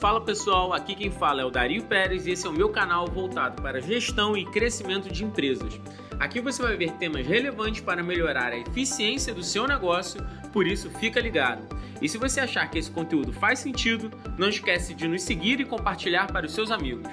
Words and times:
Fala 0.00 0.18
pessoal, 0.18 0.72
aqui 0.72 0.94
quem 0.94 1.10
fala 1.10 1.42
é 1.42 1.44
o 1.44 1.50
Dario 1.50 1.82
Pérez 1.82 2.26
e 2.26 2.30
esse 2.30 2.46
é 2.46 2.48
o 2.48 2.54
meu 2.54 2.70
canal 2.70 3.06
voltado 3.06 3.60
para 3.60 3.82
gestão 3.82 4.34
e 4.34 4.46
crescimento 4.46 5.12
de 5.12 5.22
empresas. 5.22 5.78
Aqui 6.18 6.40
você 6.40 6.62
vai 6.62 6.74
ver 6.74 6.92
temas 6.92 7.26
relevantes 7.26 7.82
para 7.82 8.02
melhorar 8.02 8.50
a 8.50 8.56
eficiência 8.56 9.34
do 9.34 9.42
seu 9.42 9.68
negócio, 9.68 10.26
por 10.54 10.66
isso 10.66 10.88
fica 10.88 11.20
ligado. 11.20 11.68
E 12.00 12.08
se 12.08 12.16
você 12.16 12.40
achar 12.40 12.70
que 12.70 12.78
esse 12.78 12.90
conteúdo 12.90 13.30
faz 13.30 13.58
sentido, 13.58 14.10
não 14.38 14.48
esquece 14.48 14.94
de 14.94 15.06
nos 15.06 15.20
seguir 15.20 15.60
e 15.60 15.66
compartilhar 15.66 16.32
para 16.32 16.46
os 16.46 16.54
seus 16.54 16.70
amigos. 16.70 17.06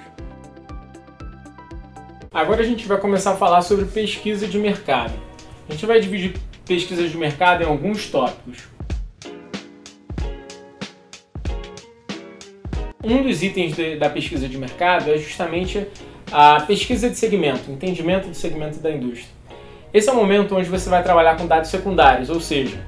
Agora 2.32 2.62
a 2.62 2.66
gente 2.66 2.88
vai 2.88 2.98
começar 2.98 3.32
a 3.32 3.36
falar 3.36 3.60
sobre 3.60 3.84
pesquisa 3.84 4.48
de 4.48 4.58
mercado. 4.58 5.12
A 5.68 5.72
gente 5.72 5.84
vai 5.84 6.00
dividir 6.00 6.40
pesquisas 6.64 7.10
de 7.10 7.18
mercado 7.18 7.62
em 7.62 7.66
alguns 7.66 8.06
tópicos. 8.06 8.77
Um 13.08 13.22
dos 13.22 13.42
itens 13.42 13.74
de, 13.74 13.96
da 13.96 14.10
pesquisa 14.10 14.46
de 14.46 14.58
mercado 14.58 15.10
é 15.10 15.16
justamente 15.16 15.86
a 16.30 16.60
pesquisa 16.60 17.08
de 17.08 17.16
segmento, 17.16 17.70
entendimento 17.70 18.28
do 18.28 18.34
segmento 18.34 18.80
da 18.80 18.90
indústria. 18.90 19.30
Esse 19.94 20.10
é 20.10 20.12
o 20.12 20.14
momento 20.14 20.54
onde 20.54 20.68
você 20.68 20.90
vai 20.90 21.02
trabalhar 21.02 21.38
com 21.38 21.46
dados 21.46 21.70
secundários, 21.70 22.28
ou 22.28 22.38
seja, 22.38 22.84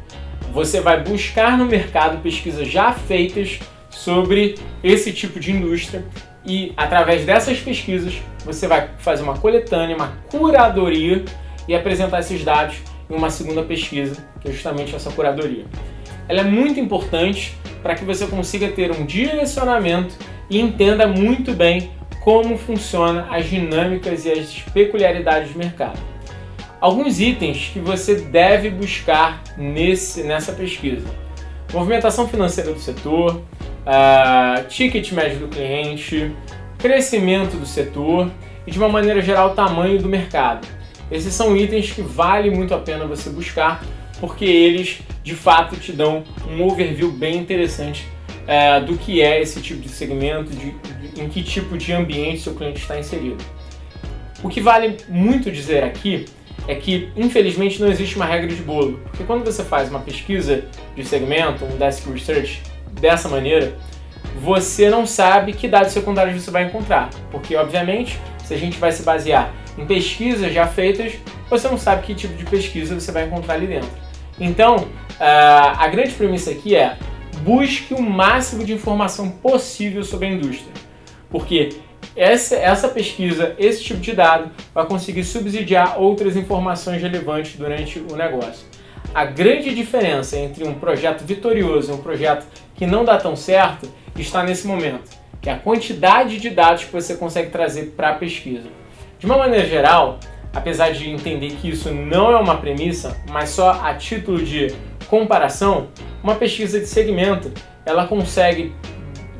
você 0.52 0.79
vai 0.83 1.02
buscar 1.02 1.56
no 1.56 1.65
mercado 1.65 2.23
pesquisas 2.23 2.69
já 2.69 2.93
feitas 2.93 3.60
sobre 3.88 4.56
esse 4.84 5.10
tipo 5.10 5.41
de 5.41 5.52
indústria 5.52 6.05
e 6.45 6.74
através 6.77 7.24
dessas 7.24 7.59
pesquisas 7.59 8.21
você 8.45 8.68
vai 8.68 8.91
fazer 8.98 9.23
uma 9.23 9.38
coletânea, 9.38 9.96
uma 9.96 10.18
curadoria 10.30 11.24
e 11.66 11.74
apresentar 11.74 12.21
esses 12.21 12.45
dados 12.45 12.77
em 13.09 13.15
uma 13.15 13.30
segunda 13.30 13.62
pesquisa, 13.62 14.23
que 14.43 14.51
é 14.51 14.52
justamente 14.52 14.95
essa 14.95 15.10
curadoria. 15.10 15.65
Ela 16.29 16.41
é 16.41 16.45
muito 16.45 16.79
importante 16.79 17.57
para 17.83 17.95
que 17.95 18.05
você 18.05 18.27
consiga 18.27 18.69
ter 18.69 18.91
um 18.91 19.05
direcionamento 19.05 20.15
e 20.48 20.61
entenda 20.61 21.07
muito 21.07 21.52
bem 21.52 21.91
como 22.21 22.59
funcionam 22.59 23.27
as 23.32 23.49
dinâmicas 23.49 24.27
e 24.27 24.32
as 24.32 24.60
peculiaridades 24.73 25.52
do 25.52 25.59
mercado. 25.59 25.99
Alguns 26.80 27.21
itens 27.21 27.71
que 27.73 27.79
você 27.79 28.15
deve 28.16 28.71
buscar 28.71 29.43
nesse, 29.57 30.23
nessa 30.23 30.52
pesquisa: 30.52 31.07
movimentação 31.73 32.27
financeira 32.27 32.73
do 32.73 32.80
setor, 32.80 33.37
uh, 33.37 34.66
ticket 34.69 35.13
médio 35.13 35.41
do 35.41 35.49
cliente, 35.49 36.35
crescimento 36.79 37.57
do 37.57 37.66
setor 37.66 38.30
e, 38.66 38.71
de 38.71 38.79
uma 38.79 38.88
maneira 38.88 39.21
geral, 39.21 39.51
o 39.51 39.54
tamanho 39.54 40.01
do 40.01 40.09
mercado. 40.09 40.66
Esses 41.10 41.35
são 41.35 41.57
itens 41.57 41.91
que 41.91 42.02
vale 42.02 42.51
muito 42.51 42.73
a 42.73 42.79
pena 42.79 43.04
você 43.04 43.29
buscar 43.30 43.82
porque 44.21 44.45
eles 44.45 45.01
de 45.23 45.35
fato 45.35 45.76
te 45.76 45.93
dão 45.93 46.23
um 46.49 46.63
overview 46.63 47.10
bem 47.10 47.38
interessante 47.38 48.07
é, 48.46 48.80
do 48.80 48.96
que 48.96 49.23
é 49.23 49.40
esse 49.40 49.60
tipo 49.60 49.80
de 49.80 49.88
segmento, 49.88 50.51
de, 50.51 50.73
de, 50.73 51.21
em 51.21 51.29
que 51.29 51.43
tipo 51.43 51.76
de 51.79 51.93
ambiente 51.93 52.41
seu 52.41 52.54
cliente 52.54 52.80
está 52.80 52.98
inserido. 52.98 53.43
O 54.43 54.48
que 54.48 54.60
vale 54.60 54.96
muito 55.09 55.51
dizer 55.51 55.85
aqui 55.85 56.26
é 56.66 56.74
que, 56.74 57.10
infelizmente, 57.16 57.80
não 57.80 57.88
existe 57.88 58.16
uma 58.16 58.24
regra 58.24 58.48
de 58.48 58.63
bolo, 58.63 59.01
porque 59.04 59.24
quando 59.24 59.45
você 59.45 59.65
faz 59.65 59.88
uma 59.88 60.01
pesquisa 60.01 60.65
de 60.95 61.04
segmento, 61.04 61.65
um 61.65 61.76
desk 61.76 62.09
research 62.10 62.63
dessa 63.01 63.29
maneira, 63.29 63.74
você 64.41 64.88
não 64.88 65.06
sabe 65.06 65.53
que 65.53 65.69
dados 65.69 65.93
secundários 65.93 66.43
você 66.43 66.50
vai 66.50 66.65
encontrar, 66.65 67.10
porque, 67.31 67.56
obviamente, 67.56 68.19
se 68.44 68.54
a 68.54 68.56
gente 68.56 68.78
vai 68.78 68.93
se 68.93 69.03
basear 69.03 69.53
em 69.76 69.87
pesquisas 69.87 70.53
já 70.53 70.66
feitas, 70.66 71.12
você 71.48 71.69
não 71.69 71.78
sabe 71.78 72.06
que 72.06 72.15
tipo 72.15 72.34
de 72.34 72.44
pesquisa 72.44 72.98
você 72.98 73.12
vai 73.12 73.26
encontrar 73.26 73.54
ali 73.54 73.66
dentro. 73.66 73.91
Então, 74.41 74.88
a 75.21 75.87
grande 75.88 76.12
premissa 76.15 76.50
aqui 76.50 76.75
é 76.75 76.97
busque 77.43 77.94
o 77.94 78.03
máximo 78.03 78.65
de 78.65 78.72
informação 78.72 79.31
possível 79.31 80.03
sobre 80.03 80.27
a 80.27 80.31
indústria, 80.31 80.72
porque 81.31 81.71
essa, 82.16 82.56
essa 82.56 82.88
pesquisa, 82.88 83.55
esse 83.59 83.84
tipo 83.84 84.00
de 84.00 84.12
dado, 84.12 84.50
vai 84.75 84.84
conseguir 84.87 85.25
subsidiar 85.25 86.00
outras 86.00 86.37
informações 86.37 87.00
relevantes 87.00 87.56
durante 87.56 87.98
o 87.98 88.16
negócio. 88.16 88.66
A 89.14 89.25
grande 89.25 89.75
diferença 89.75 90.38
entre 90.38 90.66
um 90.66 90.75
projeto 90.75 91.25
vitorioso 91.25 91.93
e 91.93 91.94
um 91.94 91.98
projeto 91.98 92.47
que 92.75 92.87
não 92.87 93.04
dá 93.04 93.16
tão 93.19 93.37
certo 93.37 93.88
está 94.16 94.43
nesse 94.43 94.66
momento, 94.66 95.10
que 95.41 95.48
é 95.48 95.53
a 95.53 95.59
quantidade 95.59 96.38
de 96.38 96.50
dados 96.50 96.84
que 96.84 96.93
você 96.93 97.14
consegue 97.14 97.50
trazer 97.50 97.94
para 97.97 98.10
a 98.10 98.14
pesquisa. 98.14 98.69
De 99.19 99.26
uma 99.26 99.38
maneira 99.38 99.66
geral, 99.66 100.19
apesar 100.53 100.91
de 100.93 101.09
entender 101.09 101.53
que 101.53 101.71
isso 101.71 101.93
não 101.93 102.31
é 102.31 102.37
uma 102.37 102.56
premissa, 102.56 103.16
mas 103.31 103.50
só 103.50 103.81
a 103.83 103.94
título 103.94 104.43
de 104.43 104.75
comparação, 105.09 105.88
uma 106.22 106.34
pesquisa 106.34 106.78
de 106.78 106.87
segmento 106.87 107.50
ela 107.84 108.06
consegue 108.06 108.72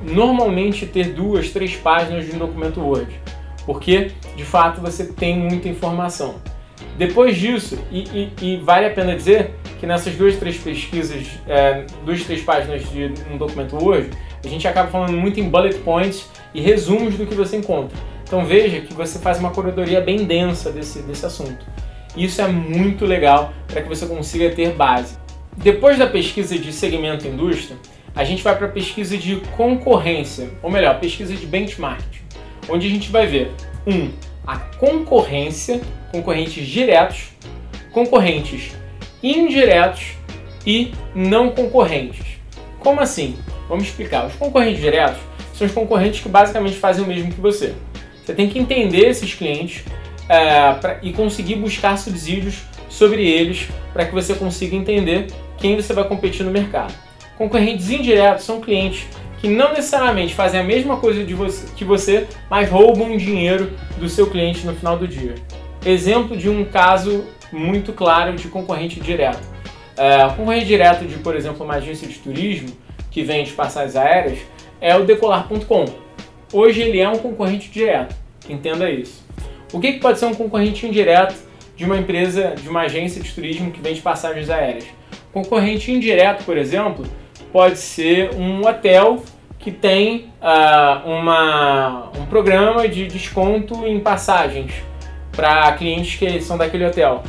normalmente 0.03 0.87
ter 0.87 1.12
duas, 1.12 1.50
três 1.50 1.76
páginas 1.76 2.26
de 2.26 2.34
um 2.34 2.38
documento 2.38 2.81
Word, 2.81 3.21
porque 3.66 4.12
de 4.37 4.44
fato 4.44 4.81
você 4.81 5.04
tem 5.04 5.38
muita 5.38 5.69
informação. 5.69 6.37
Depois 6.97 7.37
disso, 7.37 7.78
e, 7.91 8.31
e, 8.41 8.54
e 8.54 8.56
vale 8.59 8.87
a 8.87 8.91
pena 8.91 9.15
dizer 9.15 9.54
que 9.78 9.87
nessas 9.87 10.15
duas, 10.15 10.37
três 10.37 10.56
pesquisas, 10.56 11.27
é, 11.47 11.84
duas, 12.04 12.25
três 12.25 12.42
páginas 12.42 12.88
de 12.91 13.12
um 13.31 13.37
documento 13.37 13.77
Word, 13.77 14.10
a 14.44 14.48
gente 14.48 14.66
acaba 14.66 14.91
falando 14.91 15.12
muito 15.12 15.38
em 15.38 15.48
bullet 15.48 15.78
points 15.78 16.28
e 16.54 16.60
resumos 16.60 17.15
do 17.15 17.27
que 17.27 17.34
você 17.34 17.56
encontra. 17.56 17.97
Então 18.30 18.46
veja 18.46 18.80
que 18.80 18.94
você 18.94 19.18
faz 19.18 19.41
uma 19.41 19.50
curadoria 19.50 20.00
bem 20.00 20.24
densa 20.24 20.70
desse, 20.70 21.02
desse 21.02 21.26
assunto. 21.26 21.66
Isso 22.16 22.41
é 22.41 22.46
muito 22.46 23.04
legal 23.04 23.52
para 23.66 23.82
que 23.82 23.88
você 23.88 24.06
consiga 24.06 24.50
ter 24.50 24.72
base. 24.72 25.18
Depois 25.56 25.98
da 25.98 26.06
pesquisa 26.06 26.56
de 26.56 26.72
segmento 26.72 27.26
indústria, 27.26 27.76
a 28.14 28.22
gente 28.22 28.41
vai 28.41 28.56
para 28.56 28.68
a 28.68 28.70
pesquisa 28.70 29.18
de 29.18 29.42
concorrência, 29.56 30.48
ou 30.62 30.70
melhor, 30.70 31.00
pesquisa 31.00 31.34
de 31.34 31.44
benchmark, 31.44 32.04
onde 32.68 32.86
a 32.86 32.91
gente 32.91 33.10
vai 33.10 33.26
ver 33.26 33.50
um 33.84 34.12
a 34.47 34.58
concorrência, 34.58 35.80
concorrentes 36.12 36.64
diretos, 36.64 37.30
concorrentes 37.91 38.76
indiretos 39.20 40.12
e 40.64 40.92
não 41.16 41.50
concorrentes. 41.50 42.38
Como 42.78 43.00
assim? 43.00 43.36
Vamos 43.68 43.88
explicar. 43.88 44.24
Os 44.24 44.36
concorrentes 44.36 44.80
diretos 44.80 45.20
são 45.52 45.66
os 45.66 45.72
concorrentes 45.72 46.20
que 46.20 46.28
basicamente 46.28 46.76
fazem 46.76 47.02
o 47.02 47.08
mesmo 47.08 47.32
que 47.32 47.41
você. 47.41 47.74
Você 48.30 48.36
tem 48.36 48.48
que 48.48 48.60
entender 48.60 49.08
esses 49.08 49.34
clientes 49.34 49.82
é, 50.28 50.72
pra, 50.74 51.00
e 51.02 51.12
conseguir 51.12 51.56
buscar 51.56 51.98
subsídios 51.98 52.62
sobre 52.88 53.28
eles 53.28 53.66
para 53.92 54.04
que 54.06 54.14
você 54.14 54.34
consiga 54.34 54.76
entender 54.76 55.26
quem 55.58 55.74
você 55.74 55.92
vai 55.92 56.04
competir 56.04 56.46
no 56.46 56.52
mercado. 56.52 56.94
Concorrentes 57.36 57.91
indiretos 57.91 58.44
são 58.44 58.60
clientes 58.60 59.04
que 59.41 59.48
não 59.48 59.70
necessariamente 59.70 60.32
fazem 60.32 60.60
a 60.60 60.62
mesma 60.62 60.98
coisa 60.98 61.24
você, 61.34 61.66
que 61.74 61.84
você, 61.84 62.28
mas 62.48 62.70
roubam 62.70 63.16
dinheiro 63.16 63.72
do 63.98 64.08
seu 64.08 64.30
cliente 64.30 64.64
no 64.64 64.76
final 64.76 64.97
do 64.97 65.08
dia. 65.08 65.34
Exemplo 65.84 66.36
de 66.36 66.48
um 66.48 66.64
caso 66.64 67.24
muito 67.50 67.92
claro 67.92 68.36
de 68.36 68.47
concorrente 68.47 69.00
direto. 69.00 69.42
É, 69.97 70.22
concorrente 70.36 70.66
direto 70.66 71.04
de, 71.04 71.16
por 71.16 71.34
exemplo, 71.34 71.64
uma 71.64 71.74
agência 71.74 72.06
de 72.06 72.14
turismo 72.14 72.70
que 73.10 73.24
vende 73.24 73.50
passagens 73.50 73.97
aéreas 73.97 74.38
é 74.80 74.94
o 74.94 75.04
Decolar.com. 75.04 75.86
Hoje 76.52 76.80
ele 76.80 77.00
é 77.00 77.08
um 77.08 77.18
concorrente 77.18 77.68
direto, 77.70 78.19
entenda 78.48 78.90
isso. 78.90 79.24
O 79.72 79.80
que, 79.80 79.92
que 79.92 80.00
pode 80.00 80.18
ser 80.18 80.26
um 80.26 80.34
concorrente 80.34 80.86
indireto 80.86 81.34
de 81.76 81.84
uma 81.84 81.96
empresa, 81.96 82.54
de 82.60 82.68
uma 82.68 82.82
agência 82.82 83.22
de 83.22 83.32
turismo 83.32 83.70
que 83.70 83.80
vende 83.80 84.00
passagens 84.00 84.50
aéreas? 84.50 84.86
Concorrente 85.32 85.92
indireto, 85.92 86.44
por 86.44 86.58
exemplo, 86.58 87.06
pode 87.52 87.78
ser 87.78 88.34
um 88.34 88.66
hotel 88.66 89.22
que 89.58 89.70
tem 89.70 90.32
uh, 90.40 91.08
uma, 91.08 92.10
um 92.18 92.26
programa 92.26 92.88
de 92.88 93.06
desconto 93.06 93.86
em 93.86 94.00
passagens 94.00 94.72
para 95.32 95.72
clientes 95.72 96.18
que 96.18 96.40
são 96.40 96.56
daquele 96.56 96.86
hotel. 96.86 97.22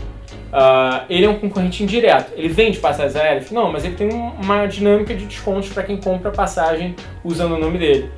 Uh, 0.51 1.05
ele 1.09 1.25
é 1.25 1.29
um 1.29 1.37
concorrente 1.39 1.83
indireto. 1.83 2.33
Ele 2.35 2.49
vende 2.49 2.79
passagens 2.79 3.15
aéreas? 3.15 3.51
Não, 3.51 3.71
mas 3.71 3.85
ele 3.85 3.95
tem 3.95 4.09
uma 4.09 4.65
dinâmica 4.65 5.13
de 5.13 5.25
descontos 5.25 5.69
para 5.69 5.83
quem 5.83 5.97
compra 5.97 6.31
passagem 6.31 6.95
usando 7.23 7.55
o 7.55 7.59
nome 7.59 7.77
dele. 7.77 8.09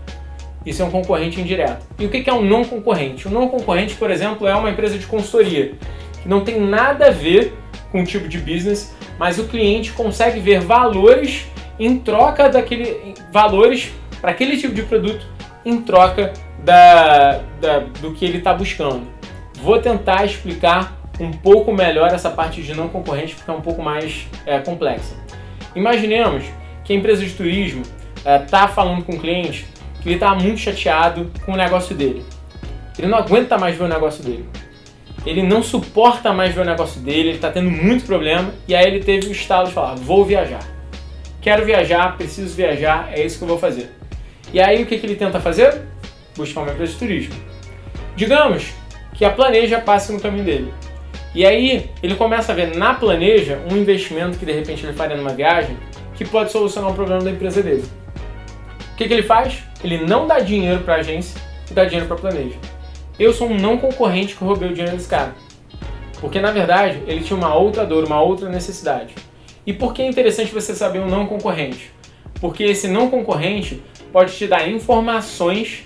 Isso 0.65 0.81
é 0.81 0.85
um 0.85 0.91
concorrente 0.91 1.39
indireto. 1.39 1.85
E 1.99 2.05
o 2.05 2.09
que 2.09 2.29
é 2.29 2.33
um 2.33 2.43
não 2.43 2.63
concorrente? 2.63 3.27
Um 3.27 3.31
não 3.31 3.47
concorrente, 3.49 3.95
por 3.95 4.09
exemplo, 4.09 4.47
é 4.47 4.55
uma 4.55 4.69
empresa 4.69 4.97
de 4.97 5.05
consultoria 5.05 5.73
que 6.21 6.29
não 6.29 6.41
tem 6.41 6.59
nada 6.59 7.07
a 7.07 7.11
ver 7.11 7.53
com 7.91 8.01
o 8.01 8.05
tipo 8.05 8.27
de 8.27 8.37
business, 8.37 8.95
mas 9.19 9.37
o 9.37 9.47
cliente 9.47 9.91
consegue 9.91 10.39
ver 10.39 10.61
valores 10.61 11.45
em 11.79 11.99
troca 11.99 12.49
daquele 12.49 13.13
valores 13.31 13.91
para 14.21 14.31
aquele 14.31 14.57
tipo 14.57 14.73
de 14.73 14.83
produto 14.83 15.25
em 15.65 15.81
troca 15.81 16.33
da, 16.63 17.41
da 17.59 17.79
do 17.79 18.13
que 18.13 18.25
ele 18.25 18.37
está 18.37 18.53
buscando. 18.53 19.07
Vou 19.61 19.79
tentar 19.79 20.25
explicar 20.25 20.97
um 21.19 21.31
pouco 21.31 21.71
melhor 21.71 22.11
essa 22.11 22.29
parte 22.29 22.61
de 22.61 22.73
não 22.73 22.87
concorrente 22.89 23.35
porque 23.35 23.49
é 23.49 23.53
um 23.53 23.61
pouco 23.61 23.81
mais 23.81 24.27
é, 24.45 24.59
complexa. 24.59 25.15
Imaginemos 25.75 26.45
que 26.83 26.93
a 26.93 26.95
empresa 26.95 27.23
de 27.23 27.31
turismo 27.31 27.83
está 28.17 28.63
é, 28.63 28.67
falando 28.67 29.03
com 29.03 29.13
o 29.13 29.19
cliente 29.19 29.67
que 30.03 30.09
ele 30.09 30.15
está 30.15 30.35
muito 30.35 30.59
chateado 30.59 31.31
com 31.45 31.53
o 31.53 31.55
negócio 31.55 31.95
dele. 31.95 32.23
Ele 32.99 33.07
não 33.07 33.17
aguenta 33.17 33.57
mais 33.57 33.75
ver 33.75 33.85
o 33.85 33.87
negócio 33.87 34.21
dele. 34.23 34.45
Ele 35.25 35.41
não 35.41 35.63
suporta 35.63 36.33
mais 36.33 36.53
ver 36.53 36.61
o 36.61 36.65
negócio 36.65 36.99
dele, 36.99 37.29
ele 37.29 37.35
está 37.37 37.49
tendo 37.49 37.71
muito 37.71 38.05
problema 38.05 38.53
e 38.67 38.75
aí 38.75 38.85
ele 38.85 38.99
teve 38.99 39.27
o 39.27 39.31
estalo 39.31 39.67
de 39.67 39.73
falar: 39.73 39.95
vou 39.95 40.25
viajar. 40.25 40.59
Quero 41.41 41.65
viajar, 41.65 42.17
preciso 42.17 42.53
viajar, 42.53 43.09
é 43.13 43.25
isso 43.25 43.37
que 43.37 43.43
eu 43.45 43.47
vou 43.47 43.57
fazer. 43.57 43.89
E 44.53 44.59
aí 44.59 44.83
o 44.83 44.85
que, 44.85 44.97
que 44.97 45.05
ele 45.05 45.15
tenta 45.15 45.39
fazer? 45.39 45.81
Buscar 46.35 46.61
uma 46.61 46.71
empresa 46.71 46.91
de 46.91 46.99
turismo. 46.99 47.35
Digamos 48.15 48.73
que 49.13 49.23
a 49.23 49.29
Planeja 49.29 49.79
passe 49.79 50.11
no 50.11 50.19
caminho 50.19 50.43
dele. 50.43 50.73
E 51.33 51.45
aí 51.45 51.89
ele 52.03 52.15
começa 52.15 52.51
a 52.51 52.55
ver 52.55 52.75
na 52.75 52.93
Planeja 52.93 53.59
um 53.71 53.77
investimento 53.77 54.37
que 54.37 54.45
de 54.45 54.51
repente 54.51 54.85
ele 54.85 54.93
faria 54.93 55.15
numa 55.15 55.33
viagem 55.33 55.77
que 56.15 56.25
pode 56.25 56.51
solucionar 56.51 56.91
um 56.91 56.93
problema 56.93 57.23
da 57.23 57.31
empresa 57.31 57.63
dele. 57.63 57.83
O 58.93 58.95
que, 58.95 59.07
que 59.07 59.13
ele 59.13 59.23
faz? 59.23 59.63
Ele 59.83 60.05
não 60.05 60.27
dá 60.27 60.39
dinheiro 60.39 60.81
para 60.83 60.95
a 60.95 60.97
agência 60.97 61.41
e 61.69 61.73
dá 61.73 61.83
dinheiro 61.83 62.05
para 62.05 62.15
a 62.15 62.19
Planeja. 62.19 62.57
Eu 63.19 63.33
sou 63.33 63.49
um 63.49 63.57
não 63.57 63.75
concorrente 63.75 64.35
que 64.35 64.43
roubei 64.43 64.69
o 64.69 64.73
dinheiro 64.73 64.95
desse 64.95 65.09
cara. 65.09 65.33
Porque 66.21 66.39
na 66.39 66.51
verdade 66.51 67.01
ele 67.07 67.21
tinha 67.21 67.35
uma 67.35 67.55
outra 67.55 67.85
dor, 67.85 68.05
uma 68.05 68.21
outra 68.21 68.49
necessidade. 68.49 69.15
E 69.65 69.73
por 69.73 69.95
que 69.95 70.03
é 70.03 70.07
interessante 70.07 70.53
você 70.53 70.75
saber 70.75 70.99
um 70.99 71.07
não 71.07 71.25
concorrente? 71.25 71.91
Porque 72.39 72.63
esse 72.63 72.87
não 72.87 73.09
concorrente 73.09 73.81
pode 74.11 74.33
te 74.37 74.45
dar 74.45 74.69
informações 74.69 75.83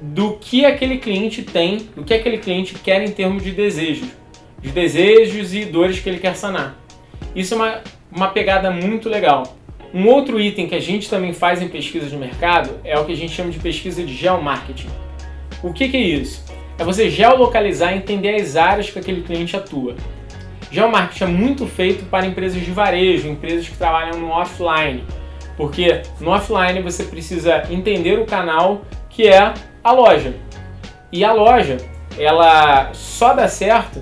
do 0.00 0.34
que 0.34 0.64
aquele 0.64 0.98
cliente 0.98 1.42
tem, 1.42 1.78
do 1.96 2.04
que 2.04 2.14
aquele 2.14 2.38
cliente 2.38 2.74
quer 2.74 3.02
em 3.02 3.10
termos 3.10 3.42
de 3.42 3.50
desejos, 3.50 4.08
de 4.60 4.70
desejos 4.70 5.52
e 5.52 5.64
dores 5.64 5.98
que 5.98 6.08
ele 6.08 6.20
quer 6.20 6.36
sanar. 6.36 6.78
Isso 7.34 7.54
é 7.54 7.56
uma, 7.56 7.80
uma 8.10 8.28
pegada 8.28 8.70
muito 8.70 9.08
legal. 9.08 9.56
Um 9.92 10.06
outro 10.06 10.40
item 10.40 10.68
que 10.68 10.74
a 10.74 10.80
gente 10.80 11.10
também 11.10 11.32
faz 11.32 11.60
em 11.60 11.68
pesquisa 11.68 12.06
de 12.06 12.16
mercado 12.16 12.78
é 12.84 12.96
o 12.98 13.04
que 13.04 13.12
a 13.12 13.16
gente 13.16 13.32
chama 13.32 13.50
de 13.50 13.58
pesquisa 13.58 14.04
de 14.04 14.14
geomarketing. 14.14 14.88
O 15.62 15.72
que, 15.72 15.88
que 15.88 15.96
é 15.96 16.00
isso? 16.00 16.44
É 16.78 16.84
você 16.84 17.10
geolocalizar 17.10 17.92
e 17.92 17.96
entender 17.96 18.36
as 18.36 18.56
áreas 18.56 18.88
que 18.88 18.98
aquele 18.98 19.22
cliente 19.22 19.56
atua. 19.56 19.96
Geomarketing 20.70 21.24
é 21.24 21.26
muito 21.26 21.66
feito 21.66 22.04
para 22.04 22.24
empresas 22.24 22.64
de 22.64 22.70
varejo, 22.70 23.28
empresas 23.28 23.68
que 23.68 23.76
trabalham 23.76 24.20
no 24.20 24.28
offline, 24.28 25.04
porque 25.56 26.02
no 26.20 26.30
offline 26.30 26.80
você 26.80 27.04
precisa 27.04 27.64
entender 27.68 28.18
o 28.20 28.24
canal 28.24 28.82
que 29.08 29.26
é 29.26 29.52
a 29.82 29.92
loja. 29.92 30.34
E 31.10 31.24
a 31.24 31.32
loja, 31.32 31.78
ela 32.16 32.94
só 32.94 33.34
dá 33.34 33.48
certo 33.48 34.00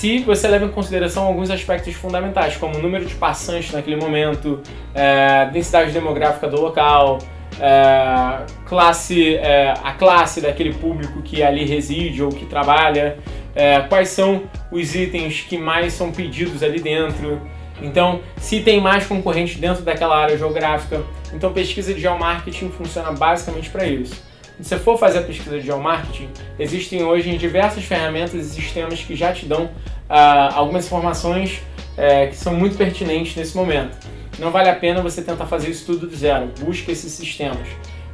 se 0.00 0.20
você 0.20 0.48
leva 0.48 0.64
em 0.64 0.70
consideração 0.70 1.24
alguns 1.24 1.50
aspectos 1.50 1.94
fundamentais, 1.94 2.56
como 2.56 2.74
o 2.74 2.80
número 2.80 3.04
de 3.04 3.14
passantes 3.16 3.70
naquele 3.70 3.96
momento, 3.96 4.62
é, 4.94 5.44
densidade 5.52 5.90
demográfica 5.92 6.48
do 6.48 6.58
local, 6.58 7.18
é, 7.60 8.46
classe, 8.64 9.36
é, 9.36 9.74
a 9.84 9.92
classe 9.92 10.40
daquele 10.40 10.72
público 10.72 11.20
que 11.20 11.42
ali 11.42 11.66
reside 11.66 12.22
ou 12.22 12.30
que 12.30 12.46
trabalha, 12.46 13.18
é, 13.54 13.80
quais 13.80 14.08
são 14.08 14.44
os 14.72 14.94
itens 14.94 15.42
que 15.42 15.58
mais 15.58 15.92
são 15.92 16.10
pedidos 16.10 16.62
ali 16.62 16.80
dentro. 16.80 17.38
Então, 17.82 18.20
se 18.38 18.60
tem 18.60 18.80
mais 18.80 19.04
concorrentes 19.06 19.56
dentro 19.56 19.82
daquela 19.82 20.16
área 20.16 20.38
geográfica. 20.38 21.02
Então, 21.34 21.52
pesquisa 21.52 21.92
de 21.92 22.00
geomarketing 22.00 22.70
funciona 22.70 23.12
basicamente 23.12 23.68
para 23.68 23.84
isso. 23.84 24.29
Se 24.62 24.68
você 24.68 24.78
for 24.78 24.98
fazer 24.98 25.20
a 25.20 25.22
pesquisa 25.22 25.58
de 25.58 25.64
geomarketing, 25.64 26.28
existem 26.58 27.02
hoje 27.02 27.36
diversas 27.38 27.82
ferramentas 27.84 28.34
e 28.34 28.44
sistemas 28.44 29.00
que 29.00 29.16
já 29.16 29.32
te 29.32 29.46
dão 29.46 29.70
ah, 30.08 30.54
algumas 30.54 30.84
informações 30.84 31.62
é, 31.96 32.26
que 32.26 32.36
são 32.36 32.54
muito 32.54 32.76
pertinentes 32.76 33.34
nesse 33.36 33.56
momento. 33.56 33.96
Não 34.38 34.50
vale 34.50 34.68
a 34.68 34.74
pena 34.74 35.00
você 35.02 35.22
tentar 35.22 35.46
fazer 35.46 35.70
isso 35.70 35.86
tudo 35.86 36.06
do 36.06 36.14
zero. 36.14 36.50
Busque 36.60 36.90
esses 36.90 37.10
sistemas. 37.12 37.66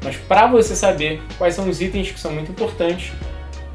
Mas 0.04 0.16
para 0.16 0.46
você 0.46 0.76
saber 0.76 1.20
quais 1.36 1.54
são 1.54 1.68
os 1.68 1.80
itens 1.80 2.12
que 2.12 2.20
são 2.20 2.32
muito 2.32 2.50
importantes, 2.52 3.12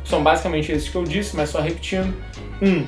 são 0.06 0.24
basicamente 0.24 0.72
esses 0.72 0.88
que 0.88 0.96
eu 0.96 1.04
disse, 1.04 1.36
mas 1.36 1.50
só 1.50 1.60
repetindo. 1.60 2.14
Um, 2.62 2.86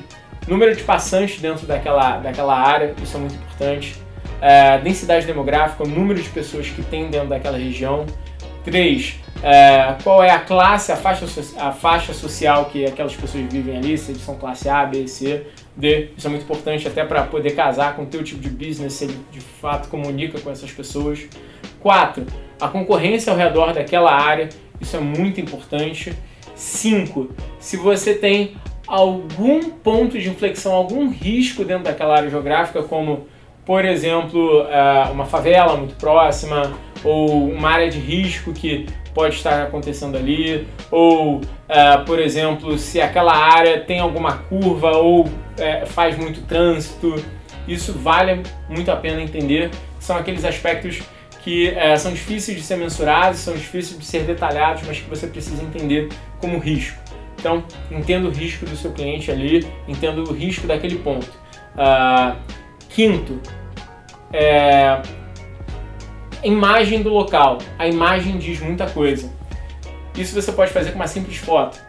número 0.48 0.74
de 0.74 0.82
passantes 0.82 1.40
dentro 1.40 1.66
daquela, 1.66 2.18
daquela 2.18 2.58
área, 2.58 2.94
isso 3.02 3.16
é 3.16 3.20
muito 3.20 3.34
importante. 3.34 3.96
É, 4.40 4.78
densidade 4.78 5.26
demográfica, 5.26 5.84
número 5.84 6.22
de 6.22 6.28
pessoas 6.30 6.68
que 6.68 6.82
tem 6.82 7.10
dentro 7.10 7.28
daquela 7.28 7.58
região. 7.58 8.06
Três, 8.64 9.18
é, 9.44 9.96
qual 10.02 10.22
é 10.22 10.30
a 10.30 10.38
classe, 10.38 10.90
a 10.90 10.96
faixa, 10.96 11.26
a 11.58 11.70
faixa 11.70 12.14
social 12.14 12.64
que 12.64 12.86
aquelas 12.86 13.14
pessoas 13.14 13.44
vivem 13.44 13.76
ali, 13.76 13.98
se 13.98 14.12
eles 14.12 14.22
são 14.22 14.36
classe 14.36 14.70
A, 14.70 14.86
B, 14.86 15.06
C, 15.06 15.46
D. 15.76 16.12
Isso 16.16 16.26
é 16.26 16.30
muito 16.30 16.44
importante 16.44 16.88
até 16.88 17.04
para 17.04 17.24
poder 17.24 17.50
casar 17.50 17.94
com 17.94 18.04
o 18.04 18.06
teu 18.06 18.24
tipo 18.24 18.40
de 18.40 18.48
business, 18.48 18.94
se 18.94 19.04
ele 19.04 19.18
de 19.30 19.40
fato 19.40 19.90
comunica 19.90 20.40
com 20.40 20.50
essas 20.50 20.72
pessoas. 20.72 21.28
Quatro, 21.78 22.24
a 22.58 22.68
concorrência 22.68 23.30
ao 23.30 23.38
redor 23.38 23.74
daquela 23.74 24.14
área, 24.14 24.48
isso 24.80 24.96
é 24.96 25.00
muito 25.00 25.42
importante. 25.42 26.14
Cinco, 26.54 27.28
se 27.60 27.76
você 27.76 28.14
tem 28.14 28.56
algum 28.86 29.68
ponto 29.68 30.18
de 30.18 30.26
inflexão, 30.30 30.72
algum 30.72 31.10
risco 31.10 31.66
dentro 31.66 31.84
daquela 31.84 32.16
área 32.16 32.30
geográfica, 32.30 32.82
como 32.82 33.26
por 33.66 33.84
exemplo, 33.84 34.66
é, 34.68 35.10
uma 35.10 35.24
favela 35.24 35.76
muito 35.76 35.94
próxima, 35.96 36.72
ou 37.04 37.50
uma 37.50 37.70
área 37.70 37.90
de 37.90 37.98
risco 37.98 38.52
que 38.52 38.86
pode 39.14 39.36
estar 39.36 39.62
acontecendo 39.62 40.16
ali, 40.16 40.66
ou, 40.90 41.40
é, 41.68 41.98
por 41.98 42.18
exemplo, 42.18 42.76
se 42.76 43.00
aquela 43.00 43.36
área 43.36 43.80
tem 43.80 44.00
alguma 44.00 44.38
curva 44.38 44.90
ou 44.96 45.28
é, 45.56 45.86
faz 45.86 46.16
muito 46.18 46.42
trânsito. 46.42 47.14
Isso 47.68 47.92
vale 47.92 48.42
muito 48.68 48.90
a 48.90 48.96
pena 48.96 49.22
entender. 49.22 49.70
São 50.00 50.16
aqueles 50.16 50.44
aspectos 50.44 51.02
que 51.42 51.68
é, 51.68 51.96
são 51.96 52.12
difíceis 52.12 52.56
de 52.58 52.64
ser 52.64 52.76
mensurados, 52.76 53.38
são 53.38 53.54
difíceis 53.54 53.98
de 53.98 54.04
ser 54.04 54.24
detalhados, 54.24 54.82
mas 54.86 54.98
que 54.98 55.08
você 55.08 55.26
precisa 55.26 55.62
entender 55.62 56.08
como 56.40 56.58
risco. 56.58 56.98
Então, 57.38 57.62
entenda 57.90 58.26
o 58.26 58.30
risco 58.30 58.64
do 58.64 58.74
seu 58.76 58.92
cliente 58.92 59.30
ali, 59.30 59.66
entenda 59.86 60.20
o 60.22 60.32
risco 60.32 60.66
daquele 60.66 60.96
ponto. 60.96 61.30
Uh, 61.76 62.34
quinto, 62.88 63.38
é, 64.32 65.02
imagem 66.44 67.02
do 67.02 67.10
local. 67.10 67.58
A 67.78 67.86
imagem 67.86 68.38
diz 68.38 68.60
muita 68.60 68.86
coisa. 68.86 69.30
Isso 70.16 70.40
você 70.40 70.52
pode 70.52 70.70
fazer 70.70 70.90
com 70.90 70.96
uma 70.96 71.08
simples 71.08 71.36
foto, 71.38 71.80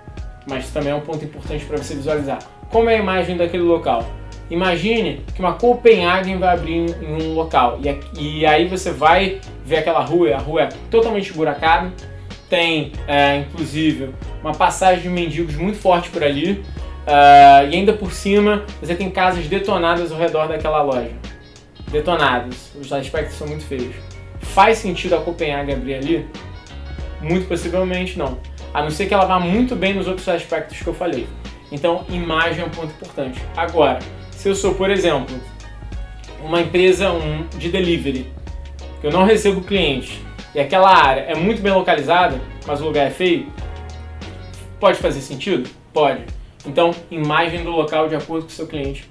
mas 0.50 0.70
também 0.72 0.92
é 0.92 0.96
um 0.96 1.02
ponto 1.02 1.24
importante 1.24 1.64
para 1.66 1.78
você 1.78 1.94
visualizar. 1.94 2.40
Como 2.72 2.90
é 2.90 2.96
a 2.96 3.00
imagem 3.00 3.38
daquele 3.38 3.64
local? 3.64 4.06
Imagine 4.50 5.22
que 5.34 5.40
uma 5.40 5.54
Copenhagen 5.54 6.38
vai 6.38 6.54
abrir 6.54 6.74
em 6.74 7.24
um 7.24 7.34
local 7.34 7.80
e, 7.82 8.40
e 8.40 8.46
aí 8.46 8.68
você 8.68 8.92
vai 8.92 9.40
ver 9.66 9.78
aquela 9.78 10.02
rua, 10.02 10.36
a 10.36 10.38
rua 10.38 10.64
é 10.64 10.70
totalmente 10.92 11.34
buracada, 11.34 11.92
tem 12.48 12.92
é, 13.08 13.38
inclusive 13.38 14.12
uma 14.42 14.54
passagem 14.54 15.04
de 15.04 15.10
mendigos 15.10 15.56
muito 15.56 15.78
forte 15.78 16.10
por 16.10 16.24
ali 16.24 16.64
uh, 17.08 17.68
e 17.72 17.76
ainda 17.76 17.94
por 17.94 18.12
cima 18.12 18.64
você 18.80 18.94
tem 18.94 19.10
casas 19.10 19.48
detonadas 19.48 20.12
ao 20.12 20.18
redor 20.18 20.48
daquela 20.48 20.82
loja. 20.82 21.12
Detonadas, 21.92 22.72
os 22.80 22.92
aspectos 22.92 23.36
são 23.38 23.48
muito 23.48 23.64
feios. 23.64 23.96
Faz 24.56 24.78
sentido 24.78 25.16
a 25.16 25.22
Copenhague 25.22 25.74
ali? 25.74 26.26
Muito 27.22 27.46
possivelmente 27.46 28.18
não. 28.18 28.40
A 28.74 28.82
não 28.82 28.90
ser 28.90 29.06
que 29.06 29.14
ela 29.14 29.26
vá 29.26 29.38
muito 29.38 29.76
bem 29.76 29.94
nos 29.94 30.08
outros 30.08 30.30
aspectos 30.30 30.82
que 30.82 30.88
eu 30.88 30.94
falei. 30.94 31.28
Então, 31.74 32.06
imagem 32.08 32.64
é 32.64 32.66
um 32.66 32.70
ponto 32.70 32.94
importante. 32.94 33.38
Agora, 33.58 34.00
se 34.32 34.48
eu 34.48 34.56
sou, 34.56 34.74
por 34.74 34.90
exemplo, 34.90 35.36
uma 36.42 36.62
empresa 36.62 37.10
de 37.58 37.70
delivery, 37.70 38.32
que 39.02 39.08
eu 39.08 39.12
não 39.12 39.26
recebo 39.26 39.60
cliente, 39.60 40.22
e 40.54 40.60
aquela 40.62 40.90
área 40.90 41.24
é 41.24 41.36
muito 41.36 41.62
bem 41.62 41.74
localizada, 41.74 42.40
mas 42.66 42.80
o 42.80 42.86
lugar 42.86 43.08
é 43.08 43.12
feio, 43.12 43.52
pode 44.80 44.98
fazer 45.00 45.20
sentido? 45.20 45.70
Pode. 45.92 46.24
Então, 46.66 46.92
imagem 47.12 47.62
do 47.62 47.72
local 47.72 48.08
de 48.08 48.16
acordo 48.16 48.44
com 48.44 48.52
o 48.52 48.56
seu 48.56 48.68
cliente 48.68 49.06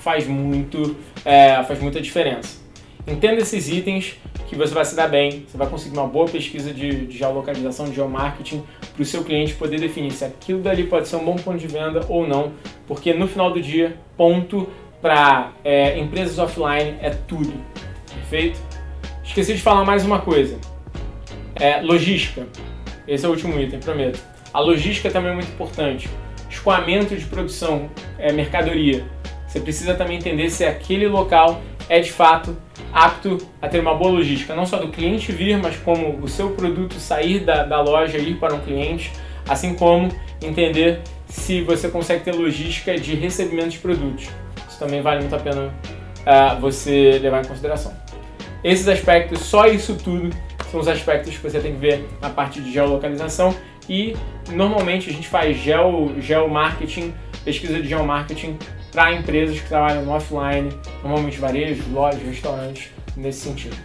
faz 0.00 0.26
muito, 0.26 0.96
é, 1.22 1.62
faz 1.64 1.82
muita 1.82 2.00
diferença. 2.00 2.64
Entenda 3.06 3.42
esses 3.42 3.68
itens 3.68 4.16
que 4.46 4.54
você 4.54 4.72
vai 4.72 4.84
se 4.84 4.94
dar 4.94 5.08
bem, 5.08 5.44
você 5.46 5.56
vai 5.56 5.66
conseguir 5.66 5.96
uma 5.96 6.06
boa 6.06 6.26
pesquisa 6.26 6.72
de, 6.72 7.06
de 7.06 7.18
geolocalização, 7.18 7.86
de 7.86 7.94
geomarketing, 7.94 8.62
para 8.92 9.02
o 9.02 9.04
seu 9.04 9.24
cliente 9.24 9.54
poder 9.54 9.80
definir 9.80 10.12
se 10.12 10.24
aquilo 10.24 10.60
dali 10.60 10.84
pode 10.84 11.08
ser 11.08 11.16
um 11.16 11.24
bom 11.24 11.36
ponto 11.36 11.58
de 11.58 11.66
venda 11.66 12.04
ou 12.08 12.26
não, 12.26 12.52
porque 12.86 13.12
no 13.12 13.26
final 13.26 13.52
do 13.52 13.60
dia, 13.60 13.96
ponto 14.16 14.68
para 15.02 15.52
é, 15.64 15.98
empresas 15.98 16.38
offline 16.38 16.96
é 17.00 17.10
tudo, 17.10 17.52
perfeito? 18.12 18.58
Esqueci 19.24 19.54
de 19.54 19.60
falar 19.60 19.84
mais 19.84 20.04
uma 20.04 20.20
coisa, 20.20 20.58
é, 21.56 21.80
logística, 21.80 22.46
esse 23.06 23.24
é 23.24 23.28
o 23.28 23.32
último 23.32 23.60
item, 23.60 23.80
prometo. 23.80 24.20
A 24.54 24.60
logística 24.60 25.10
também 25.10 25.32
é 25.32 25.34
muito 25.34 25.50
importante, 25.50 26.08
escoamento 26.48 27.16
de 27.16 27.24
produção, 27.26 27.90
é, 28.18 28.32
mercadoria, 28.32 29.04
você 29.46 29.60
precisa 29.60 29.94
também 29.94 30.18
entender 30.18 30.50
se 30.50 30.64
aquele 30.64 31.08
local 31.08 31.60
é 31.88 32.00
de 32.00 32.12
fato 32.12 32.56
apto 32.92 33.38
a 33.60 33.68
ter 33.68 33.80
uma 33.80 33.94
boa 33.94 34.10
logística, 34.10 34.54
não 34.54 34.66
só 34.66 34.78
do 34.78 34.88
cliente 34.88 35.32
vir, 35.32 35.58
mas 35.58 35.76
como 35.76 36.18
o 36.22 36.28
seu 36.28 36.50
produto 36.50 36.94
sair 36.94 37.40
da, 37.40 37.64
da 37.64 37.80
loja 37.80 38.18
e 38.18 38.30
ir 38.30 38.34
para 38.36 38.54
um 38.54 38.60
cliente, 38.60 39.12
assim 39.48 39.74
como 39.74 40.08
entender 40.42 41.00
se 41.28 41.62
você 41.62 41.88
consegue 41.88 42.24
ter 42.24 42.34
logística 42.34 42.98
de 42.98 43.14
recebimento 43.14 43.70
de 43.70 43.78
produtos. 43.78 44.28
Isso 44.68 44.78
também 44.78 45.00
vale 45.00 45.20
muito 45.20 45.34
a 45.34 45.38
pena 45.38 45.66
uh, 45.66 46.60
você 46.60 47.18
levar 47.20 47.44
em 47.44 47.48
consideração. 47.48 47.92
Esses 48.62 48.88
aspectos, 48.88 49.40
só 49.40 49.66
isso 49.66 49.96
tudo, 49.96 50.30
são 50.70 50.80
os 50.80 50.88
aspectos 50.88 51.36
que 51.36 51.42
você 51.42 51.60
tem 51.60 51.72
que 51.72 51.78
ver 51.78 52.08
na 52.20 52.30
parte 52.30 52.60
de 52.60 52.72
geolocalização 52.72 53.54
e 53.88 54.16
normalmente 54.50 55.08
a 55.08 55.12
gente 55.12 55.28
faz 55.28 55.56
geo, 55.56 56.14
geomarketing, 56.20 57.14
pesquisa 57.44 57.80
de 57.80 57.88
geomarketing 57.88 58.58
para 58.96 59.12
empresas 59.12 59.60
que 59.60 59.68
trabalham 59.68 60.06
no 60.06 60.12
offline, 60.12 60.70
normalmente 61.02 61.36
varejo, 61.36 61.82
lojas, 61.92 62.22
restaurantes, 62.22 62.88
nesse 63.14 63.40
sentido. 63.40 63.76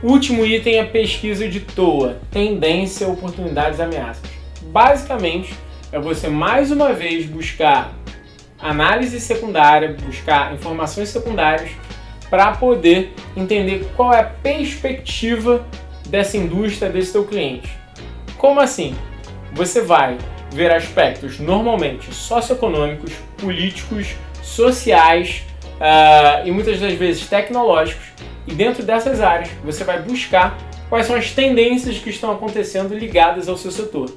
Último 0.00 0.46
item 0.46 0.78
é 0.78 0.84
pesquisa 0.84 1.48
de 1.48 1.58
TOA, 1.58 2.20
tendência, 2.30 3.08
oportunidades 3.08 3.80
ameaças. 3.80 4.22
Basicamente, 4.62 5.52
é 5.90 5.98
você 5.98 6.28
mais 6.28 6.70
uma 6.70 6.92
vez 6.92 7.26
buscar 7.26 7.92
análise 8.60 9.20
secundária, 9.20 9.96
buscar 10.06 10.54
informações 10.54 11.08
secundárias 11.08 11.72
para 12.30 12.52
poder 12.52 13.12
entender 13.36 13.90
qual 13.96 14.14
é 14.14 14.20
a 14.20 14.24
perspectiva 14.24 15.66
dessa 16.08 16.36
indústria, 16.36 16.88
desse 16.88 17.10
seu 17.10 17.24
cliente. 17.24 17.76
Como 18.38 18.60
assim? 18.60 18.94
Você 19.52 19.82
vai 19.82 20.16
ver 20.52 20.70
aspectos 20.72 21.38
normalmente 21.38 22.12
socioeconômicos, 22.12 23.12
políticos, 23.36 24.14
sociais 24.42 25.44
uh, 25.76 26.46
e 26.46 26.50
muitas 26.50 26.80
das 26.80 26.94
vezes 26.94 27.26
tecnológicos 27.26 28.04
e 28.46 28.54
dentro 28.54 28.82
dessas 28.82 29.20
áreas, 29.20 29.50
você 29.64 29.84
vai 29.84 30.02
buscar 30.02 30.58
quais 30.88 31.06
são 31.06 31.14
as 31.14 31.30
tendências 31.30 31.98
que 31.98 32.10
estão 32.10 32.32
acontecendo 32.32 32.94
ligadas 32.94 33.48
ao 33.48 33.56
seu 33.56 33.70
setor. 33.70 34.10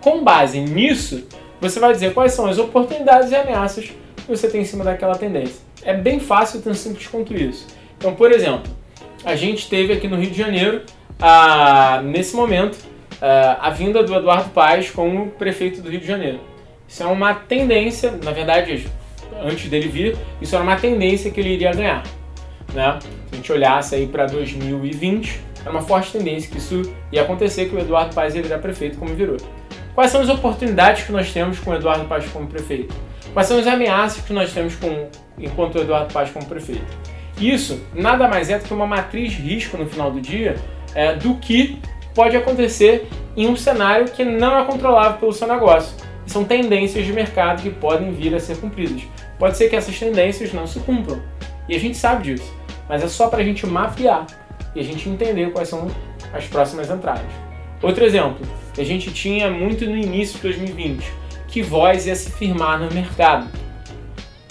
Com 0.00 0.22
base 0.22 0.60
nisso, 0.60 1.26
você 1.60 1.80
vai 1.80 1.92
dizer 1.92 2.14
quais 2.14 2.32
são 2.32 2.46
as 2.46 2.58
oportunidades 2.58 3.30
e 3.30 3.34
ameaças 3.34 3.86
que 3.86 4.28
você 4.28 4.48
tem 4.48 4.62
em 4.62 4.64
cima 4.64 4.84
daquela 4.84 5.16
tendência. 5.16 5.60
É 5.82 5.94
bem 5.94 6.20
fácil 6.20 6.60
e 6.60 6.62
tão 6.62 6.74
simples 6.74 7.06
quanto 7.08 7.34
isso. 7.34 7.66
Então, 7.98 8.14
por 8.14 8.30
exemplo, 8.30 8.70
a 9.24 9.34
gente 9.34 9.68
teve 9.68 9.92
aqui 9.92 10.06
no 10.06 10.16
Rio 10.16 10.30
de 10.30 10.38
Janeiro, 10.38 10.82
ah, 11.20 12.00
nesse 12.04 12.34
momento, 12.34 12.78
a 13.60 13.70
vinda 13.70 14.02
do 14.02 14.14
Eduardo 14.14 14.50
Paes 14.50 14.90
como 14.90 15.30
prefeito 15.30 15.80
do 15.80 15.88
Rio 15.90 16.00
de 16.00 16.06
Janeiro. 16.06 16.40
Isso 16.88 17.02
é 17.02 17.06
uma 17.06 17.34
tendência, 17.34 18.18
na 18.22 18.32
verdade, 18.32 18.86
antes 19.42 19.68
dele 19.68 19.88
vir, 19.88 20.16
isso 20.40 20.54
era 20.54 20.62
uma 20.62 20.76
tendência 20.76 21.30
que 21.30 21.40
ele 21.40 21.50
iria 21.50 21.72
ganhar 21.72 22.02
né? 22.74 22.98
Se 23.00 23.08
a 23.32 23.36
gente 23.36 23.52
olhasse 23.52 23.94
aí 23.94 24.06
para 24.06 24.26
2020, 24.26 25.40
era 25.60 25.70
uma 25.70 25.82
forte 25.82 26.12
tendência 26.12 26.50
que 26.50 26.58
isso 26.58 26.82
ia 27.10 27.22
acontecer, 27.22 27.68
que 27.68 27.76
o 27.76 27.78
Eduardo 27.78 28.14
Paes 28.14 28.34
ia 28.34 28.42
virar 28.42 28.58
prefeito 28.58 28.98
como 28.98 29.14
virou. 29.14 29.36
Quais 29.94 30.10
são 30.10 30.20
as 30.20 30.28
oportunidades 30.28 31.04
que 31.04 31.12
nós 31.12 31.32
temos 31.32 31.58
com 31.58 31.70
o 31.70 31.74
Eduardo 31.74 32.06
Paes 32.06 32.28
como 32.30 32.46
prefeito? 32.46 32.94
Quais 33.32 33.46
são 33.46 33.58
as 33.58 33.66
ameaças 33.66 34.24
que 34.24 34.32
nós 34.32 34.52
temos 34.52 34.74
com, 34.76 35.08
enquanto 35.38 35.76
o 35.76 35.80
Eduardo 35.80 36.12
Paes 36.12 36.30
como 36.30 36.46
prefeito? 36.46 36.84
Isso 37.38 37.80
nada 37.94 38.28
mais 38.28 38.50
é 38.50 38.58
do 38.58 38.64
que 38.64 38.74
uma 38.74 38.86
matriz 38.86 39.34
risco 39.34 39.76
no 39.76 39.86
final 39.86 40.10
do 40.10 40.20
dia 40.20 40.56
é, 40.94 41.14
do 41.14 41.36
que 41.36 41.78
pode 42.14 42.36
acontecer 42.36 43.08
em 43.36 43.46
um 43.46 43.56
cenário 43.56 44.06
que 44.10 44.24
não 44.24 44.58
é 44.58 44.64
controlável 44.64 45.18
pelo 45.18 45.32
seu 45.32 45.48
negócio. 45.48 45.96
São 46.26 46.44
tendências 46.44 47.04
de 47.04 47.12
mercado 47.12 47.62
que 47.62 47.70
podem 47.70 48.12
vir 48.12 48.34
a 48.34 48.40
ser 48.40 48.56
cumpridas. 48.56 49.02
Pode 49.38 49.56
ser 49.56 49.68
que 49.68 49.76
essas 49.76 49.98
tendências 49.98 50.52
não 50.52 50.66
se 50.66 50.78
cumpram. 50.80 51.20
E 51.68 51.74
a 51.74 51.78
gente 51.78 51.96
sabe 51.96 52.24
disso 52.24 52.62
mas 52.92 53.02
é 53.02 53.08
só 53.08 53.28
para 53.28 53.40
a 53.40 53.44
gente 53.44 53.66
mapear 53.66 54.26
e 54.74 54.80
a 54.80 54.82
gente 54.82 55.08
entender 55.08 55.50
quais 55.50 55.68
são 55.68 55.90
as 56.32 56.44
próximas 56.46 56.90
entradas. 56.90 57.24
Outro 57.80 58.04
exemplo, 58.04 58.46
que 58.74 58.82
a 58.82 58.84
gente 58.84 59.10
tinha 59.10 59.50
muito 59.50 59.86
no 59.86 59.96
início 59.96 60.36
de 60.36 60.42
2020, 60.42 61.10
que 61.48 61.62
voz 61.62 62.06
ia 62.06 62.14
se 62.14 62.30
firmar 62.30 62.78
no 62.78 62.92
mercado. 62.92 63.48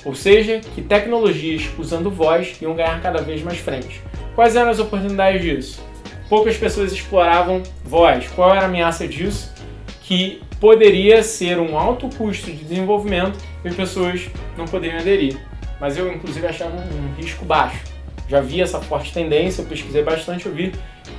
Ou 0.04 0.16
seja, 0.16 0.60
que 0.74 0.82
tecnologias 0.82 1.70
usando 1.78 2.10
voz 2.10 2.58
iam 2.60 2.74
ganhar 2.74 3.00
cada 3.00 3.22
vez 3.22 3.44
mais 3.44 3.60
frente. 3.60 4.02
Quais 4.34 4.56
eram 4.56 4.72
as 4.72 4.80
oportunidades 4.80 5.42
disso? 5.42 5.91
Poucas 6.32 6.58
pessoas 6.58 6.92
exploravam 6.92 7.62
voz. 7.84 8.28
Qual 8.30 8.50
era 8.52 8.62
a 8.62 8.66
ameaça 8.66 9.08
disso? 9.08 9.54
Que 10.02 10.42
poderia 10.60 11.22
ser 11.22 11.60
um 11.60 11.78
alto 11.78 12.10
custo 12.18 12.48
de 12.48 12.64
desenvolvimento 12.64 13.38
e 13.64 13.68
as 13.68 13.76
pessoas 13.76 14.28
não 14.58 14.66
poderiam 14.66 15.00
aderir. 15.00 15.38
Mas 15.80 15.96
eu, 15.98 16.12
inclusive, 16.12 16.48
achava 16.48 16.76
um 16.76 17.22
risco 17.22 17.46
baixo 17.46 17.92
já 18.32 18.40
vi 18.40 18.62
essa 18.62 18.80
forte 18.80 19.12
tendência, 19.12 19.62
eu 19.62 19.66
pesquisei 19.66 20.02
bastante, 20.02 20.46
eu 20.46 20.54
vi 20.54 20.72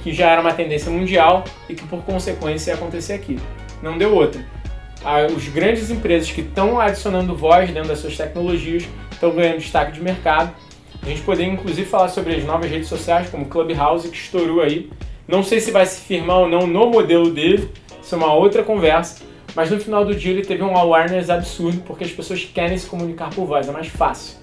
que 0.02 0.14
já 0.14 0.31
era 0.31 0.40
uma 0.40 0.54
tendência 0.54 0.90
mundial 0.90 1.45
e 1.69 1.75
que 1.75 1.87
por 1.87 2.02
consequência 2.04 2.71
ia 2.71 2.75
acontecer 2.75 3.12
aqui. 3.12 3.38
Não 3.83 3.99
deu 3.99 4.14
outra. 4.14 4.42
Os 5.37 5.47
grandes 5.49 5.90
empresas 5.90 6.31
que 6.31 6.40
estão 6.40 6.81
adicionando 6.81 7.37
voz 7.37 7.71
dentro 7.71 7.90
das 7.90 7.99
suas 7.99 8.16
tecnologias 8.16 8.85
estão 9.11 9.31
ganhando 9.35 9.59
destaque 9.59 9.92
de 9.92 10.00
mercado. 10.00 10.54
A 11.02 11.06
gente 11.06 11.23
poderia 11.23 11.52
inclusive 11.52 11.88
falar 11.88 12.09
sobre 12.09 12.35
as 12.37 12.44
novas 12.44 12.71
redes 12.71 12.88
sociais, 12.88 13.28
como 13.28 13.47
Clubhouse, 13.47 14.09
que 14.09 14.16
estourou 14.16 14.61
aí. 14.61 14.88
Não 15.26 15.42
sei 15.42 15.61
se 15.61 15.71
vai 15.71 15.85
se 15.85 16.00
firmar 16.00 16.38
ou 16.38 16.49
não 16.49 16.66
no 16.66 16.90
modelo 16.90 17.30
dele, 17.30 17.68
isso 18.00 18.14
é 18.14 18.18
uma 18.18 18.32
outra 18.32 18.62
conversa. 18.62 19.25
Mas 19.54 19.71
no 19.71 19.78
final 19.78 20.04
do 20.04 20.14
dia 20.14 20.32
ele 20.32 20.42
teve 20.42 20.62
um 20.62 20.76
awareness 20.76 21.28
absurdo, 21.28 21.82
porque 21.87 22.04
as 22.04 22.11
pessoas 22.11 22.44
querem 22.44 22.78
se 22.78 22.87
comunicar 22.87 23.30
por 23.30 23.47
voz, 23.47 23.68
é 23.68 23.73
mais 23.73 23.88
fácil. 23.88 24.38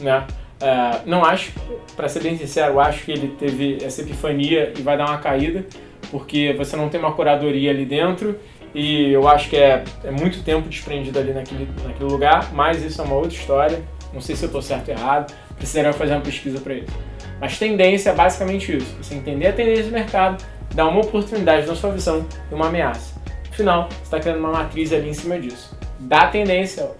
Né? 0.00 0.26
Uh, 0.60 1.08
não 1.08 1.24
acho, 1.24 1.52
para 1.94 2.08
ser 2.08 2.22
bem 2.22 2.36
sincero, 2.36 2.80
acho 2.80 3.04
que 3.04 3.12
ele 3.12 3.28
teve 3.38 3.78
essa 3.82 4.02
epifania 4.02 4.72
e 4.76 4.82
vai 4.82 4.96
dar 4.96 5.06
uma 5.06 5.18
caída, 5.18 5.64
porque 6.10 6.54
você 6.56 6.74
não 6.74 6.88
tem 6.88 6.98
uma 6.98 7.12
curadoria 7.12 7.70
ali 7.70 7.84
dentro 7.84 8.36
e 8.74 9.12
eu 9.12 9.28
acho 9.28 9.48
que 9.48 9.56
é, 9.56 9.84
é 10.02 10.10
muito 10.10 10.42
tempo 10.42 10.68
desprendido 10.68 11.18
ali 11.18 11.32
naquele, 11.32 11.68
naquele 11.86 12.10
lugar, 12.10 12.52
mas 12.52 12.82
isso 12.82 13.00
é 13.00 13.04
uma 13.04 13.14
outra 13.14 13.34
história. 13.34 13.82
Não 14.12 14.20
sei 14.20 14.34
se 14.34 14.44
eu 14.44 14.48
estou 14.48 14.62
certo 14.62 14.88
ou 14.88 14.94
errado, 14.94 15.32
precisaria 15.58 15.92
fazer 15.92 16.14
uma 16.14 16.22
pesquisa 16.22 16.60
para 16.60 16.74
isso. 16.74 16.92
Mas 17.40 17.58
tendência 17.58 18.10
é 18.10 18.14
basicamente 18.14 18.76
isso: 18.76 18.96
você 19.00 19.14
entender 19.14 19.48
a 19.48 19.52
tendência 19.52 19.84
do 19.84 19.92
mercado, 19.92 20.44
dar 20.74 20.88
uma 20.88 21.00
oportunidade 21.00 21.66
na 21.66 21.74
sua 21.74 21.90
visão 21.90 22.26
e 22.50 22.54
uma 22.54 22.68
ameaça. 22.68 23.14
No 23.48 23.54
final, 23.54 23.88
você 23.88 24.02
está 24.02 24.20
criando 24.20 24.38
uma 24.38 24.52
matriz 24.52 24.92
ali 24.92 25.08
em 25.08 25.14
cima 25.14 25.38
disso. 25.38 25.76
Dá 26.00 26.22
a 26.22 26.28
tendência, 26.28 26.90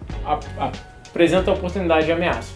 apresenta 1.08 1.50
a 1.50 1.54
oportunidade 1.54 2.08
e 2.08 2.12
ameaça. 2.12 2.52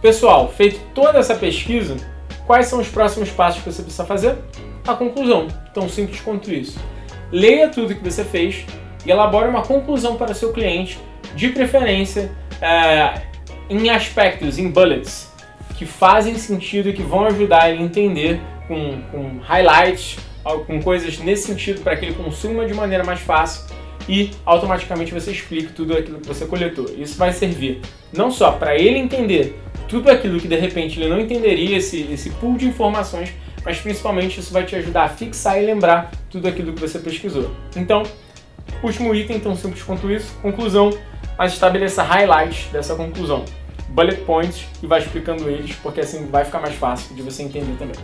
Pessoal, 0.00 0.50
feito 0.50 0.80
toda 0.94 1.18
essa 1.18 1.34
pesquisa, 1.34 1.96
quais 2.46 2.66
são 2.66 2.80
os 2.80 2.88
próximos 2.88 3.30
passos 3.30 3.62
que 3.62 3.70
você 3.70 3.82
precisa 3.82 4.04
fazer? 4.04 4.36
A 4.86 4.94
conclusão, 4.94 5.48
tão 5.72 5.88
simples 5.88 6.20
quanto 6.20 6.52
isso. 6.52 6.78
Leia 7.32 7.68
tudo 7.68 7.94
que 7.94 8.04
você 8.04 8.22
fez 8.22 8.66
e 9.04 9.10
elabore 9.10 9.48
uma 9.48 9.62
conclusão 9.62 10.16
para 10.16 10.34
seu 10.34 10.52
cliente, 10.52 10.98
de 11.34 11.48
preferência 11.48 12.30
é, 12.60 13.22
em 13.68 13.90
aspectos, 13.90 14.58
em 14.58 14.68
bullets, 14.70 15.32
que 15.76 15.86
fazem 15.86 16.36
sentido 16.36 16.88
e 16.88 16.92
que 16.92 17.02
vão 17.02 17.26
ajudar 17.26 17.70
ele 17.70 17.82
a 17.82 17.84
entender 17.84 18.40
com, 18.68 19.00
com 19.10 19.38
highlights, 19.40 20.18
com 20.66 20.80
coisas 20.82 21.18
nesse 21.18 21.46
sentido 21.46 21.82
para 21.82 21.96
que 21.96 22.04
ele 22.04 22.14
consuma 22.14 22.66
de 22.66 22.74
maneira 22.74 23.02
mais 23.02 23.20
fácil 23.20 23.64
e 24.08 24.30
automaticamente 24.44 25.12
você 25.12 25.30
explica 25.30 25.72
tudo 25.74 25.96
aquilo 25.96 26.20
que 26.20 26.28
você 26.28 26.44
coletou. 26.46 26.86
Isso 26.96 27.16
vai 27.16 27.32
servir 27.32 27.80
não 28.12 28.30
só 28.30 28.52
para 28.52 28.76
ele 28.76 28.98
entender 28.98 29.58
tudo 29.88 30.10
aquilo 30.10 30.38
que 30.38 30.48
de 30.48 30.56
repente 30.56 31.00
ele 31.00 31.08
não 31.08 31.20
entenderia, 31.20 31.76
esse, 31.76 32.02
esse 32.12 32.30
pool 32.30 32.56
de 32.56 32.66
informações, 32.66 33.32
mas 33.64 33.78
principalmente 33.78 34.40
isso 34.40 34.52
vai 34.52 34.64
te 34.64 34.76
ajudar 34.76 35.04
a 35.04 35.08
fixar 35.08 35.60
e 35.60 35.66
lembrar 35.66 36.10
tudo 36.30 36.46
aquilo 36.48 36.72
que 36.72 36.80
você 36.80 36.98
pesquisou. 36.98 37.50
Então, 37.76 38.02
último 38.86 39.14
item, 39.14 39.40
tão 39.40 39.56
simples 39.56 39.82
quanto 39.82 40.10
isso, 40.10 40.34
conclusão, 40.42 40.90
mas 41.38 41.52
estabeleça 41.52 42.02
highlights 42.02 42.70
dessa 42.70 42.94
conclusão, 42.94 43.44
bullet 43.88 44.20
points 44.22 44.66
e 44.82 44.86
vai 44.86 45.00
explicando 45.00 45.48
eles, 45.48 45.74
porque 45.76 46.00
assim 46.00 46.26
vai 46.26 46.44
ficar 46.44 46.60
mais 46.60 46.74
fácil 46.74 47.14
de 47.14 47.22
você 47.22 47.42
entender 47.42 47.76
também. 47.78 47.96